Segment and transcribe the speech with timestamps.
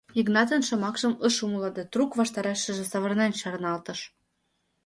[0.17, 3.99] Йыгнатын шомакшым ыш умыло да трук ваштарешыже савырнен чарналтыш.